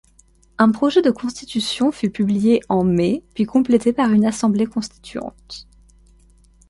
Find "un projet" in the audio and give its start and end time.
0.57-1.03